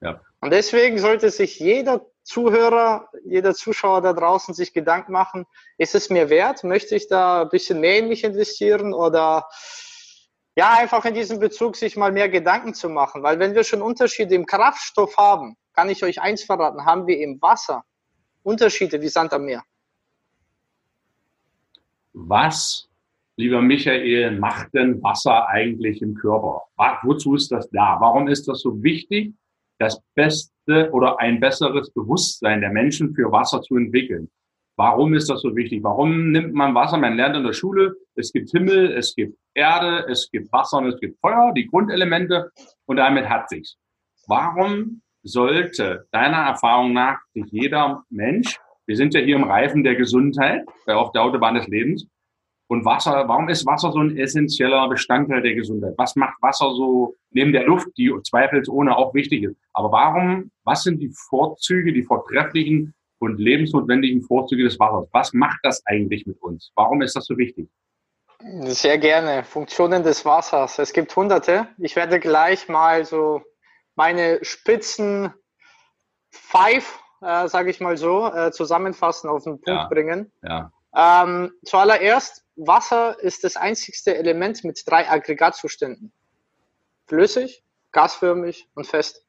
[0.00, 0.20] Ja.
[0.40, 5.46] Und deswegen sollte sich jeder Zuhörer, jeder Zuschauer da draußen sich Gedanken machen,
[5.78, 6.64] ist es mir wert?
[6.64, 9.48] Möchte ich da ein bisschen mehr in mich investieren oder
[10.56, 13.22] ja, einfach in diesem Bezug sich mal mehr Gedanken zu machen.
[13.22, 17.18] Weil wenn wir schon Unterschiede im Kraftstoff haben, kann ich euch eins verraten, haben wir
[17.18, 17.84] im Wasser
[18.42, 19.64] Unterschiede wie Sand am Meer.
[22.12, 22.88] Was
[23.36, 26.62] lieber Michael, macht denn Wasser eigentlich im Körper?
[27.02, 27.96] Wozu ist das da?
[28.00, 29.34] Warum ist das so wichtig,
[29.78, 34.30] das beste oder ein besseres Bewusstsein der Menschen für Wasser zu entwickeln?
[34.76, 35.84] Warum ist das so wichtig?
[35.84, 36.98] Warum nimmt man Wasser?
[36.98, 40.86] Man lernt in der Schule, es gibt Himmel, es gibt Erde, es gibt Wasser und
[40.86, 42.50] es gibt Feuer, die Grundelemente
[42.86, 43.76] und damit hat sich's.
[44.26, 49.94] Warum sollte deiner Erfahrung nach sich jeder Mensch, wir sind ja hier im Reifen der
[49.94, 52.06] Gesundheit, auf der Autobahn des Lebens,
[52.66, 55.94] und Wasser, warum ist Wasser so ein essentieller Bestandteil der Gesundheit?
[55.98, 59.56] Was macht Wasser so neben der Luft, die zweifelsohne auch wichtig ist?
[59.74, 65.08] Aber warum, was sind die Vorzüge, die vortrefflichen und lebensnotwendigen Vorzüge des Wassers?
[65.12, 66.72] Was macht das eigentlich mit uns?
[66.74, 67.68] Warum ist das so wichtig?
[68.64, 69.44] Sehr gerne.
[69.44, 70.78] Funktionen des Wassers.
[70.78, 71.68] Es gibt hunderte.
[71.78, 73.42] Ich werde gleich mal so
[73.94, 75.32] meine Spitzen
[76.30, 80.32] Five, äh, sage ich mal so, äh, zusammenfassen, auf den Punkt ja, bringen.
[80.42, 80.72] Ja.
[80.94, 86.12] Ähm, zuallererst Wasser ist das einzigste Element mit drei Aggregatzuständen.
[87.06, 89.24] Flüssig, gasförmig und fest.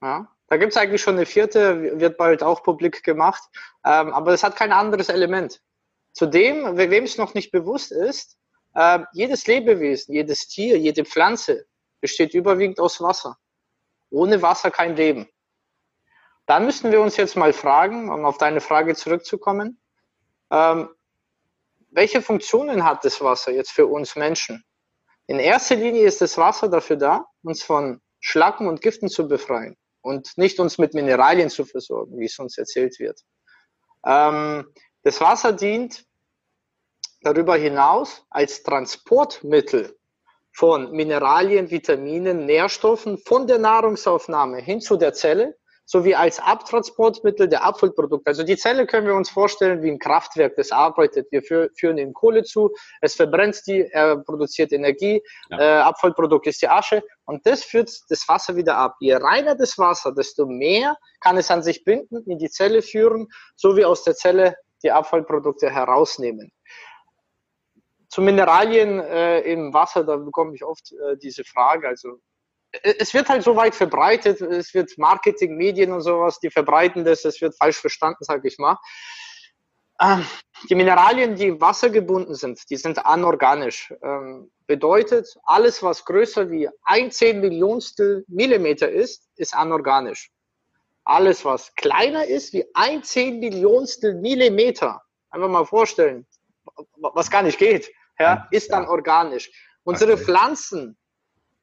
[0.00, 3.42] Ja, da gibt es eigentlich schon eine vierte, wird bald auch publik gemacht,
[3.84, 5.60] ähm, aber es hat kein anderes Element.
[6.12, 8.38] Zudem, wem es noch nicht bewusst ist,
[8.74, 11.66] äh, jedes Lebewesen, jedes Tier, jede Pflanze
[12.00, 13.36] besteht überwiegend aus Wasser.
[14.10, 15.28] Ohne Wasser kein Leben.
[16.46, 19.78] Da müssen wir uns jetzt mal fragen, um auf deine Frage zurückzukommen,
[20.50, 20.88] ähm,
[21.90, 24.64] welche Funktionen hat das Wasser jetzt für uns Menschen?
[25.26, 29.76] In erster Linie ist das Wasser dafür da, uns von Schlacken und Giften zu befreien
[30.08, 33.20] und nicht uns mit Mineralien zu versorgen, wie es uns erzählt wird.
[34.06, 36.06] Ähm, das Wasser dient
[37.20, 39.94] darüber hinaus als Transportmittel
[40.52, 47.64] von Mineralien, Vitaminen, Nährstoffen von der Nahrungsaufnahme hin zu der Zelle sowie als Abtransportmittel der
[47.64, 48.28] Abfallprodukte.
[48.28, 51.28] Also die Zelle können wir uns vorstellen wie ein Kraftwerk, das arbeitet.
[51.32, 55.58] Wir führen ihm Kohle zu, es verbrennt die, er produziert Energie, ja.
[55.58, 58.96] äh, Abfallprodukt ist die Asche und das führt das Wasser wieder ab.
[59.00, 63.28] Je reiner das Wasser, desto mehr kann es an sich binden, in die Zelle führen,
[63.56, 66.52] sowie aus der Zelle die Abfallprodukte herausnehmen.
[68.10, 71.88] Zu Mineralien äh, im Wasser, da bekomme ich oft äh, diese Frage.
[71.88, 72.20] Also
[72.72, 77.24] es wird halt so weit verbreitet, es wird Marketing, Medien und sowas, die verbreiten das,
[77.24, 78.76] es wird falsch verstanden, sage ich mal.
[80.00, 80.24] Ähm,
[80.68, 83.92] die Mineralien, die im Wasser gebunden sind, die sind anorganisch.
[84.02, 90.30] Ähm, bedeutet, alles, was größer wie ein Zehn Millionstel Millimeter ist, ist anorganisch.
[91.04, 96.26] Alles, was kleiner ist wie ein Zehn Millionstel Millimeter, einfach mal vorstellen,
[96.96, 99.50] was gar nicht geht, ja, ist dann organisch.
[99.84, 100.98] Unsere Pflanzen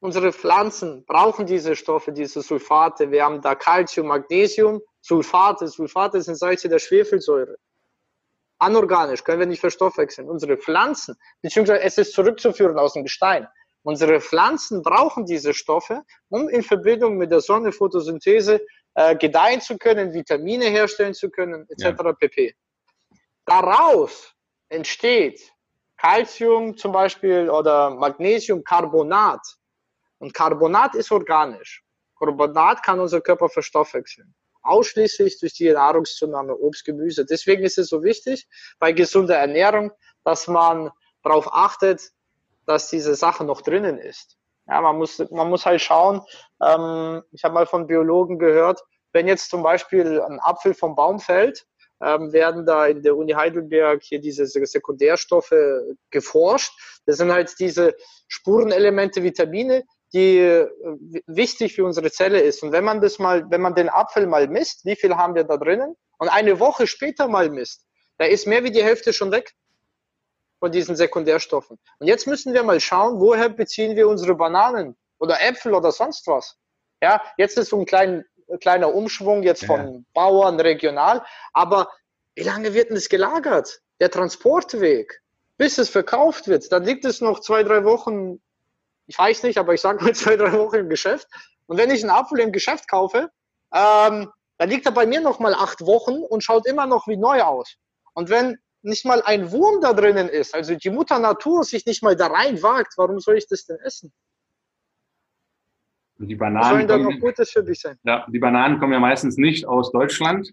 [0.00, 3.10] Unsere Pflanzen brauchen diese Stoffe, diese Sulfate.
[3.10, 5.68] Wir haben da Calcium, Magnesium, Sulfate.
[5.68, 7.56] Sulfate sind Salze der Schwefelsäure.
[8.58, 10.28] Anorganisch, können wir nicht verstoffwechseln.
[10.28, 13.46] Unsere Pflanzen, beziehungsweise es ist zurückzuführen aus dem Gestein.
[13.82, 18.60] Unsere Pflanzen brauchen diese Stoffe, um in Verbindung mit der Sonne, Photosynthese
[18.94, 21.84] äh, gedeihen zu können, Vitamine herstellen zu können, etc.
[21.84, 22.12] Ja.
[22.12, 22.56] pp.
[23.44, 24.34] Daraus
[24.70, 25.52] entsteht
[25.98, 29.40] Calcium zum Beispiel oder Magnesiumcarbonat.
[30.18, 31.82] Und Carbonat ist organisch.
[32.18, 34.34] Carbonat kann unser Körper verstoffwechseln.
[34.62, 37.24] Ausschließlich durch die Nahrungszunahme, Obst, Gemüse.
[37.24, 38.48] Deswegen ist es so wichtig
[38.78, 39.92] bei gesunder Ernährung,
[40.24, 40.90] dass man
[41.22, 42.10] darauf achtet,
[42.66, 44.36] dass diese Sache noch drinnen ist.
[44.66, 46.20] Ja, man muss, man muss halt schauen.
[46.60, 51.20] Ähm, ich habe mal von Biologen gehört, wenn jetzt zum Beispiel ein Apfel vom Baum
[51.20, 51.66] fällt,
[52.02, 55.54] ähm, werden da in der Uni Heidelberg hier diese Sekundärstoffe
[56.10, 56.72] geforscht.
[57.06, 57.94] Das sind halt diese
[58.28, 59.84] Spurenelemente, Vitamine,
[60.16, 60.70] die äh,
[61.26, 62.62] wichtig für unsere Zelle ist.
[62.62, 65.44] Und wenn man das mal, wenn man den Apfel mal misst, wie viel haben wir
[65.44, 65.94] da drinnen?
[66.16, 67.84] Und eine Woche später mal misst,
[68.16, 69.52] da ist mehr wie die Hälfte schon weg
[70.58, 71.78] von diesen Sekundärstoffen.
[71.98, 76.26] Und jetzt müssen wir mal schauen, woher beziehen wir unsere Bananen oder Äpfel oder sonst
[76.26, 76.56] was.
[77.02, 78.24] Ja, jetzt ist so ein klein,
[78.62, 80.00] kleiner Umschwung jetzt von ja.
[80.14, 81.22] Bauern regional.
[81.52, 81.90] Aber
[82.34, 83.82] wie lange wird denn das gelagert?
[84.00, 85.20] Der Transportweg,
[85.58, 88.40] bis es verkauft wird, dann liegt es noch zwei, drei Wochen
[89.06, 91.26] ich weiß nicht, aber ich sage mal zwei, drei Wochen im Geschäft.
[91.66, 93.30] Und wenn ich einen Apfel im Geschäft kaufe,
[93.74, 97.16] ähm, dann liegt er bei mir noch mal acht Wochen und schaut immer noch wie
[97.16, 97.76] neu aus.
[98.14, 102.02] Und wenn nicht mal ein Wurm da drinnen ist, also die Mutter Natur sich nicht
[102.02, 104.12] mal da rein wagt, warum soll ich das denn essen?
[106.18, 107.98] Die Bananen sollen dann noch Gutes für mich sein.
[108.04, 110.50] Ja, die Bananen kommen ja meistens nicht aus Deutschland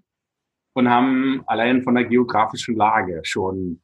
[0.73, 3.81] und haben allein von der geografischen Lage schon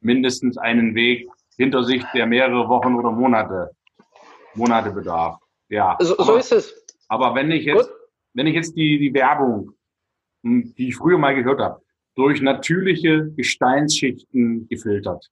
[0.00, 3.70] mindestens einen Weg hinter sich, der mehrere Wochen oder Monate
[4.54, 5.38] Monate Bedarf.
[5.68, 5.96] Ja.
[6.00, 6.86] So, aber, so ist es.
[7.08, 7.96] Aber wenn ich jetzt, Gut.
[8.34, 9.72] wenn ich jetzt die, die Werbung,
[10.44, 11.82] hm, die ich früher mal gehört habe,
[12.14, 15.30] durch natürliche Gesteinsschichten gefiltert,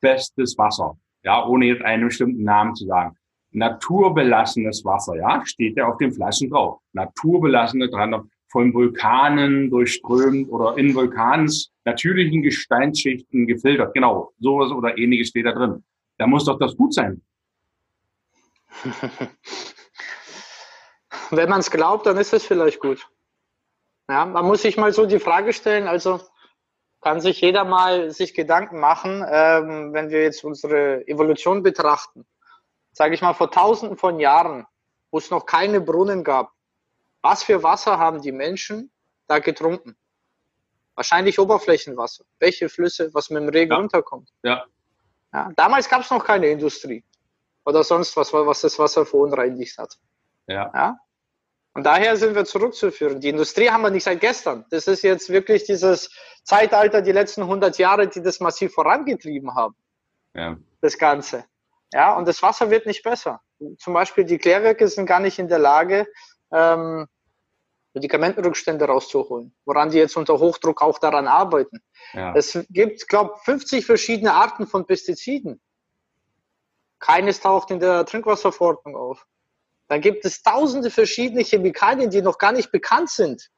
[0.00, 3.16] bestes Wasser, ja, ohne jetzt einen bestimmten Namen zu sagen.
[3.50, 6.80] Naturbelassenes Wasser, ja, steht ja auf den Flaschen drauf.
[6.92, 13.94] Naturbelassene dran, von Vulkanen durchströmt oder in Vulkans natürlichen Gesteinsschichten gefiltert.
[13.94, 15.82] Genau, sowas oder ähnliches steht da drin.
[16.18, 17.20] Da muss doch das gut sein.
[21.30, 23.08] Wenn man es glaubt, dann ist es vielleicht gut.
[24.08, 26.20] Ja, man muss sich mal so die Frage stellen, also
[27.00, 32.26] kann sich jeder mal sich Gedanken machen, ähm, wenn wir jetzt unsere Evolution betrachten.
[32.92, 34.66] Sage ich mal, vor tausenden von Jahren,
[35.10, 36.52] wo es noch keine Brunnen gab,
[37.22, 38.90] was für Wasser haben die Menschen
[39.26, 39.96] da getrunken?
[40.94, 43.78] Wahrscheinlich Oberflächenwasser, Bäche, Flüsse, was mit dem Regen ja.
[43.78, 44.30] runterkommt.
[44.42, 44.64] Ja.
[45.32, 47.02] ja damals gab es noch keine Industrie
[47.64, 49.96] oder sonst was, was das Wasser verunreinigt hat.
[50.46, 50.70] Ja.
[50.74, 50.98] ja.
[51.74, 53.20] Und daher sind wir zurückzuführen.
[53.20, 54.64] Die Industrie haben wir nicht seit gestern.
[54.70, 56.10] Das ist jetzt wirklich dieses
[56.44, 59.74] Zeitalter, die letzten 100 Jahre, die das massiv vorangetrieben haben.
[60.34, 60.56] Ja.
[60.80, 61.44] Das Ganze.
[61.92, 63.40] Ja, und das Wasser wird nicht besser.
[63.78, 66.06] Zum Beispiel die Klärwerke sind gar nicht in der Lage,
[66.52, 67.06] ähm,
[67.94, 71.78] Medikamentenrückstände rauszuholen, woran die jetzt unter Hochdruck auch daran arbeiten.
[72.12, 72.34] Ja.
[72.34, 75.60] Es gibt, glaube 50 verschiedene Arten von Pestiziden.
[77.04, 79.26] Keines taucht in der Trinkwasserverordnung auf.
[79.88, 83.50] Dann gibt es tausende verschiedene Chemikalien, die noch gar nicht bekannt sind.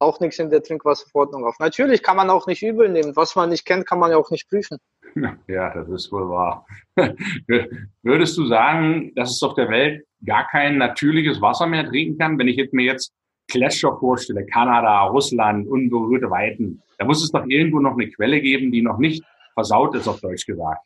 [0.00, 1.60] Auch nichts in der Trinkwasserverordnung auf.
[1.60, 3.14] Natürlich kann man auch nicht übel nehmen.
[3.14, 4.78] Was man nicht kennt, kann man ja auch nicht prüfen.
[5.46, 6.66] Ja, das ist wohl wahr.
[8.02, 12.36] Würdest du sagen, dass es auf der Welt gar kein natürliches Wasser mehr trinken kann?
[12.36, 13.12] Wenn ich jetzt mir jetzt
[13.46, 18.72] Gletscher vorstelle, Kanada, Russland, unberührte Weiten, da muss es doch irgendwo noch eine Quelle geben,
[18.72, 19.22] die noch nicht
[19.54, 20.84] versaut ist, auf Deutsch gesagt.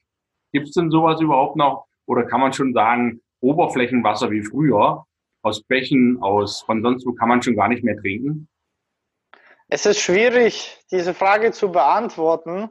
[0.53, 1.87] Gibt es denn sowas überhaupt noch?
[2.07, 5.05] Oder kann man schon sagen, Oberflächenwasser wie früher,
[5.43, 8.49] aus Bächen, aus von sonst wo kann man schon gar nicht mehr trinken?
[9.69, 12.71] Es ist schwierig, diese Frage zu beantworten.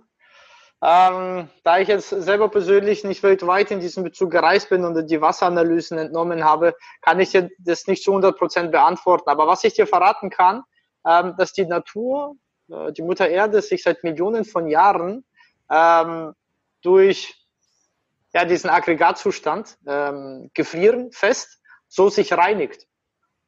[0.83, 5.21] Ähm, da ich jetzt selber persönlich nicht weltweit in diesem Bezug gereist bin und die
[5.21, 9.29] Wasseranalysen entnommen habe, kann ich dir das nicht zu 100 Prozent beantworten.
[9.29, 10.63] Aber was ich dir verraten kann,
[11.05, 12.35] ähm, dass die Natur,
[12.69, 15.25] äh, die Mutter Erde sich seit Millionen von Jahren
[15.71, 16.33] ähm,
[16.83, 17.46] durch
[18.37, 22.85] ja, diesen Aggregatzustand ähm, gefrieren fest, so sich reinigt.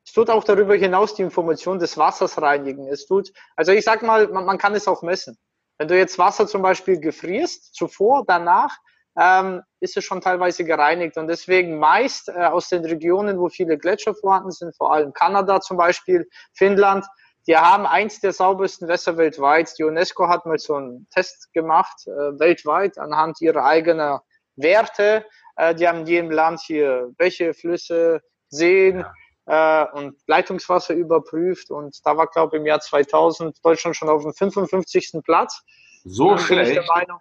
[0.04, 2.88] Es tut auch darüber hinaus die Information des Wassers reinigen.
[2.88, 5.38] Es tut, also ich sag mal, man, man kann es auch messen.
[5.78, 8.75] Wenn du jetzt Wasser zum Beispiel gefrierst, zuvor, danach,
[9.15, 11.17] ähm, ist es schon teilweise gereinigt.
[11.17, 15.62] Und deswegen meist äh, aus den Regionen, wo viele Gletscher vorhanden sind, vor allem Kanada
[15.62, 17.06] zum Beispiel, Finnland,
[17.45, 19.71] die haben eins der saubersten Wässer weltweit.
[19.78, 24.19] Die UNESCO hat mal so einen Test gemacht, äh, weltweit, anhand ihrer eigenen
[24.62, 25.26] Werte.
[25.56, 29.13] Äh, die haben in jedem Land hier Bäche, Flüsse, Seen, ja
[29.50, 31.72] äh, und Leitungswasser überprüft.
[31.72, 35.22] Und da war, glaube ich, im Jahr 2000 Deutschland schon auf dem 55.
[35.24, 35.62] Platz.
[36.06, 36.76] So und schlecht.
[36.76, 37.19] Der Meinung,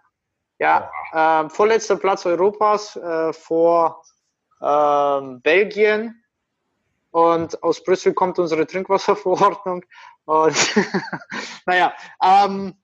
[0.59, 4.03] ja, äh, vorletzter Platz Europas äh, vor
[4.61, 6.23] äh, Belgien.
[7.11, 9.83] Und aus Brüssel kommt unsere Trinkwasserverordnung.
[10.25, 10.55] Und
[11.65, 12.75] naja, ähm,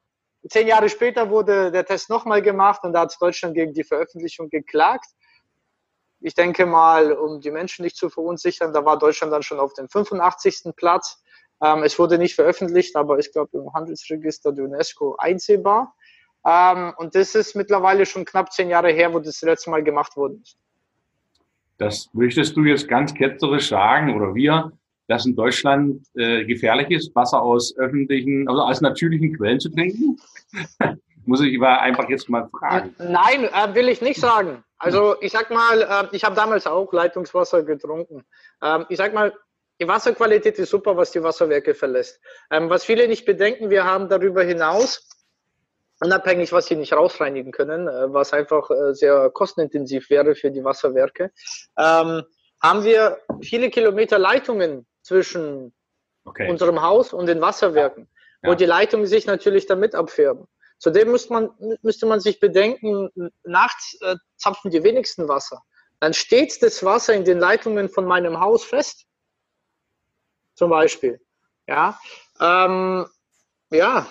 [0.49, 4.49] zehn Jahre später wurde der Test nochmal gemacht und da hat Deutschland gegen die Veröffentlichung
[4.49, 5.07] geklagt
[6.25, 9.73] ich denke mal, um die Menschen nicht zu verunsichern, da war Deutschland dann schon auf
[9.73, 10.75] dem 85.
[10.75, 11.21] Platz.
[11.61, 15.95] Ähm, es wurde nicht veröffentlicht, aber ich glaube im Handelsregister der UNESCO einsehbar.
[16.43, 20.17] Ähm, und das ist mittlerweile schon knapp zehn Jahre her, wo das letzte Mal gemacht
[20.17, 20.57] worden ist.
[21.77, 24.71] Das möchtest du jetzt ganz ketzerisch sagen oder wir,
[25.07, 30.17] dass in Deutschland äh, gefährlich ist, Wasser aus öffentlichen, also aus natürlichen Quellen zu trinken?
[31.25, 32.95] Muss ich aber einfach jetzt mal fragen.
[32.99, 34.63] Nein, äh, will ich nicht sagen.
[34.77, 38.23] Also ich sag mal, äh, ich habe damals auch Leitungswasser getrunken.
[38.61, 39.33] Ähm, ich sag mal,
[39.79, 42.19] die Wasserqualität ist super, was die Wasserwerke verlässt.
[42.51, 45.09] Ähm, was viele nicht bedenken, wir haben darüber hinaus,
[45.99, 50.63] unabhängig, was sie nicht rausreinigen können, äh, was einfach äh, sehr kostenintensiv wäre für die
[50.63, 51.31] Wasserwerke,
[51.77, 52.23] ähm,
[52.61, 55.71] haben wir viele Kilometer Leitungen zwischen
[56.23, 56.49] okay.
[56.49, 58.09] unserem Haus und den Wasserwerken,
[58.41, 58.49] ja.
[58.49, 60.47] wo die Leitungen sich natürlich damit abfärben.
[60.79, 61.49] Zudem müsste man,
[61.83, 63.09] müsste man sich bedenken,
[63.43, 65.61] nachts äh, zapfen die wenigsten Wasser.
[65.99, 69.05] Dann steht das Wasser in den Leitungen von meinem Haus fest.
[70.55, 71.21] Zum Beispiel.
[71.67, 71.99] Ja,
[72.41, 73.05] ähm,
[73.69, 74.07] ja,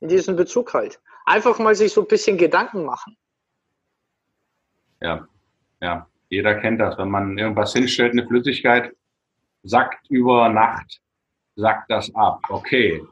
[0.00, 1.00] in diesem Bezug halt.
[1.24, 3.16] Einfach mal sich so ein bisschen Gedanken machen.
[5.00, 5.28] Ja,
[5.80, 6.98] ja, jeder kennt das.
[6.98, 8.92] Wenn man irgendwas hinstellt, eine Flüssigkeit,
[9.66, 11.00] sackt über Nacht,
[11.56, 12.40] sackt das ab.
[12.48, 13.02] Okay.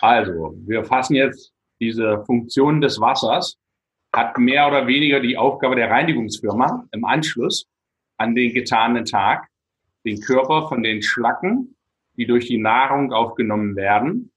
[0.00, 3.58] Also, wir fassen jetzt diese Funktion des Wassers
[4.14, 7.66] hat mehr oder weniger die Aufgabe der Reinigungsfirma im Anschluss
[8.16, 9.46] an den getanen Tag,
[10.04, 11.76] den Körper von den Schlacken,
[12.16, 14.32] die durch die Nahrung aufgenommen werden.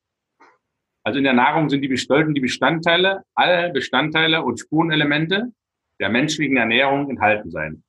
[1.03, 5.53] Also in der Nahrung sind die sollten die Bestandteile, alle Bestandteile und Spurenelemente
[5.99, 7.83] der menschlichen Ernährung enthalten sein.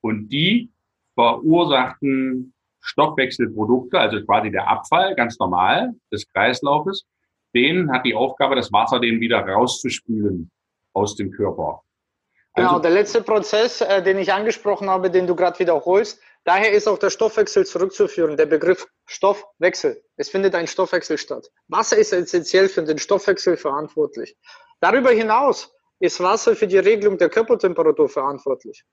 [0.00, 0.70] Und die
[1.14, 7.06] verursachten Stoffwechselprodukte, also quasi der Abfall, ganz normal des Kreislaufes,
[7.54, 10.50] den hat die Aufgabe, das Wasser den wieder rauszuspülen
[10.92, 11.82] aus dem Körper.
[12.54, 16.20] Genau, also, genau, der letzte Prozess, äh, den ich angesprochen habe, den du gerade wiederholst,
[16.44, 20.02] daher ist auch der Stoffwechsel zurückzuführen, der Begriff Stoffwechsel.
[20.16, 21.48] Es findet ein Stoffwechsel statt.
[21.68, 24.36] Wasser ist essentiell für den Stoffwechsel verantwortlich.
[24.80, 28.84] Darüber hinaus ist Wasser für die Regelung der Körpertemperatur verantwortlich.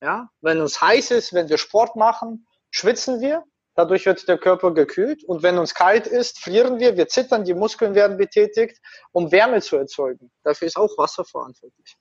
[0.00, 4.74] Ja, wenn uns heiß ist, wenn wir Sport machen, schwitzen wir Dadurch wird der Körper
[4.74, 8.78] gekühlt und wenn uns kalt ist, frieren wir, wir zittern, die Muskeln werden betätigt,
[9.12, 10.30] um Wärme zu erzeugen.
[10.44, 11.96] Dafür ist auch Wasser verantwortlich.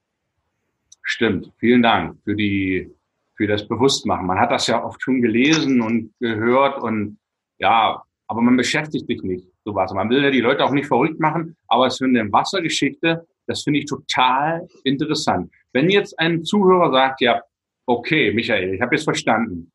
[1.03, 1.51] Stimmt.
[1.59, 2.93] Vielen Dank für die,
[3.35, 4.27] für das Bewusstmachen.
[4.27, 7.17] Man hat das ja oft schon gelesen und gehört und
[7.57, 9.93] ja, aber man beschäftigt sich nicht so was.
[9.93, 13.63] Man will ja die Leute auch nicht verrückt machen, aber es für eine Wassergeschichte, das
[13.63, 15.51] finde ich total interessant.
[15.71, 17.41] Wenn jetzt ein Zuhörer sagt, ja,
[17.85, 19.70] okay, Michael, ich habe jetzt verstanden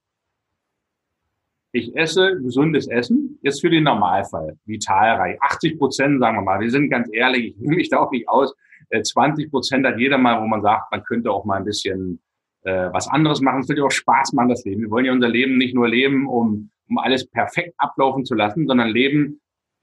[1.77, 5.37] ich esse gesundes Essen, jetzt für den Normalfall, vitalreich.
[5.43, 8.29] 80 Prozent, sagen wir mal, wir sind ganz ehrlich, ich nehme mich da auch nicht
[8.29, 8.55] aus.
[9.03, 12.21] 20 äh, Prozent hat jeder mal, wo man sagt, man könnte auch mal ein bisschen
[12.63, 13.61] äh, was anderes machen.
[13.61, 14.83] Es wird ja auch Spaß machen, das Leben.
[14.83, 18.67] Wir wollen ja unser Leben nicht nur leben, um, um alles perfekt ablaufen zu lassen,
[18.67, 19.41] sondern Leben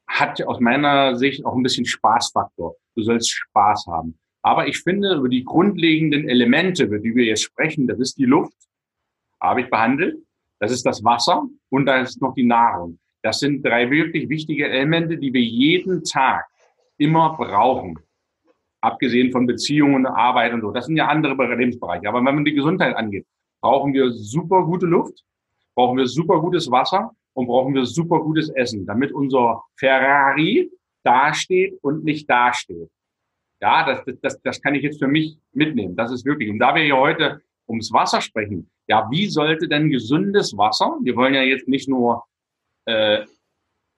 [0.07, 2.75] hat aus meiner Sicht auch ein bisschen Spaßfaktor.
[2.95, 4.17] Du sollst Spaß haben.
[4.41, 8.25] Aber ich finde, über die grundlegenden Elemente, über die wir jetzt sprechen, das ist die
[8.25, 8.57] Luft,
[9.39, 10.17] habe ich behandelt.
[10.59, 12.99] Das ist das Wasser und da ist noch die Nahrung.
[13.21, 16.45] Das sind drei wirklich wichtige Elemente, die wir jeden Tag
[16.97, 17.97] immer brauchen.
[18.81, 20.71] Abgesehen von Beziehungen, Arbeit und so.
[20.71, 22.07] Das sind ja andere Lebensbereiche.
[22.07, 23.25] Aber wenn man die Gesundheit angeht,
[23.61, 25.23] brauchen wir super gute Luft,
[25.73, 30.69] brauchen wir super gutes Wasser und brauchen wir super gutes Essen, damit unser Ferrari
[31.03, 32.89] dasteht und nicht dasteht.
[33.61, 35.95] Ja, das, das, das kann ich jetzt für mich mitnehmen.
[35.95, 36.49] Das ist wirklich.
[36.49, 41.15] Und da wir hier heute ums Wasser sprechen, ja, wie sollte denn gesundes Wasser, wir
[41.15, 42.23] wollen ja jetzt nicht nur,
[42.85, 43.25] äh,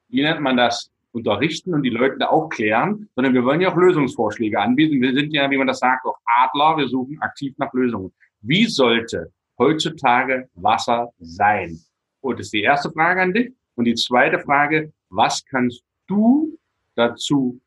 [0.10, 3.78] wie nennt man das, unterrichten und die Leute da aufklären, sondern wir wollen ja auch
[3.78, 5.02] Lösungsvorschläge anbieten.
[5.02, 8.12] Wir sind ja, wie man das sagt, auch Adler, wir suchen aktiv nach Lösungen.
[8.42, 11.80] Wie sollte heutzutage Wasser sein?
[12.20, 13.54] Und das ist die erste Frage an dich.
[13.76, 16.58] Und die zweite Frage, was kannst du
[16.96, 17.62] dazu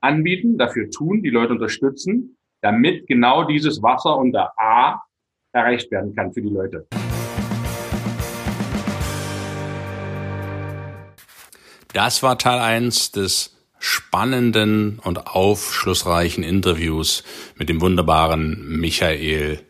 [0.00, 5.02] anbieten, dafür tun, die Leute unterstützen, damit genau dieses Wasser unter A
[5.52, 6.86] erreicht werden kann für die Leute?
[11.92, 17.24] Das war Teil 1 des spannenden und aufschlussreichen Interviews
[17.56, 19.60] mit dem wunderbaren Michael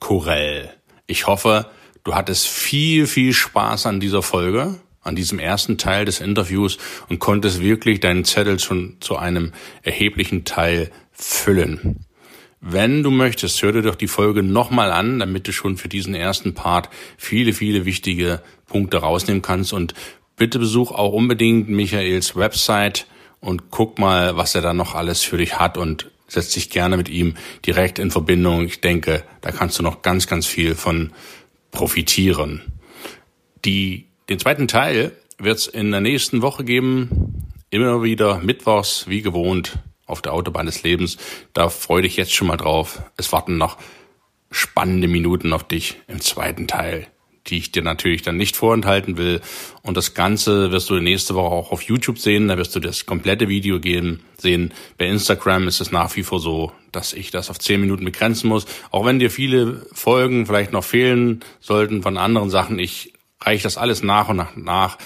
[0.00, 0.70] Korell.
[1.06, 1.66] Ich hoffe,
[2.02, 6.78] du hattest viel, viel Spaß an dieser Folge, an diesem ersten Teil des Interviews
[7.08, 12.07] und konntest wirklich deinen Zettel schon zu einem erheblichen Teil füllen.
[12.60, 16.14] Wenn du möchtest, hör dir doch die Folge nochmal an, damit du schon für diesen
[16.14, 19.72] ersten Part viele, viele wichtige Punkte rausnehmen kannst.
[19.72, 19.94] Und
[20.36, 23.06] bitte besuch auch unbedingt Michaels Website
[23.40, 26.96] und guck mal, was er da noch alles für dich hat und setz dich gerne
[26.96, 27.34] mit ihm
[27.64, 28.66] direkt in Verbindung.
[28.66, 31.12] Ich denke, da kannst du noch ganz, ganz viel von
[31.70, 32.62] profitieren.
[33.64, 37.44] Die, den zweiten Teil wird es in der nächsten Woche geben.
[37.70, 39.78] Immer wieder mittwochs, wie gewohnt,
[40.08, 41.16] auf der Autobahn des Lebens.
[41.52, 43.00] Da freue dich jetzt schon mal drauf.
[43.16, 43.78] Es warten noch
[44.50, 47.06] spannende Minuten auf dich im zweiten Teil
[47.48, 49.40] die ich dir natürlich dann nicht vorenthalten will.
[49.82, 52.48] Und das Ganze wirst du nächste Woche auch auf YouTube sehen.
[52.48, 54.72] Da wirst du das komplette Video gehen, sehen.
[54.96, 58.48] Bei Instagram ist es nach wie vor so, dass ich das auf zehn Minuten begrenzen
[58.48, 58.66] muss.
[58.90, 63.78] Auch wenn dir viele Folgen vielleicht noch fehlen sollten von anderen Sachen, ich reiche das
[63.78, 64.98] alles nach und nach nach.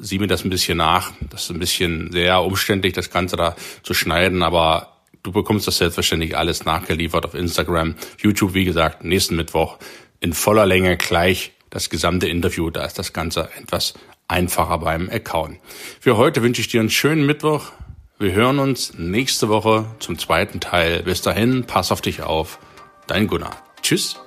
[0.00, 1.12] Sieh mir das ein bisschen nach.
[1.30, 5.78] Das ist ein bisschen sehr umständlich, das Ganze da zu schneiden, aber du bekommst das
[5.78, 7.94] selbstverständlich alles nachgeliefert auf Instagram.
[8.18, 9.78] YouTube, wie gesagt, nächsten Mittwoch
[10.20, 12.70] in voller Länge gleich das gesamte Interview.
[12.70, 13.94] Da ist das Ganze etwas
[14.26, 15.58] einfacher beim Account.
[16.00, 17.72] Für heute wünsche ich dir einen schönen Mittwoch.
[18.18, 21.02] Wir hören uns nächste Woche zum zweiten Teil.
[21.02, 22.58] Bis dahin, pass auf dich auf.
[23.06, 23.56] Dein Gunnar.
[23.82, 24.18] Tschüss.